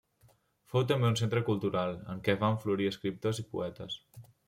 Fou 0.73 0.85
també 0.91 1.11
un 1.13 1.19
centre 1.19 1.43
cultural, 1.51 1.95
en 2.15 2.25
què 2.29 2.37
van 2.47 2.61
florir 2.67 2.91
escriptors 2.95 3.45
i 3.47 3.51
poetes. 3.57 4.05